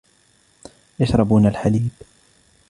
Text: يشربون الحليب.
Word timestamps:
يشربون 0.99 1.47
الحليب. 1.47 1.91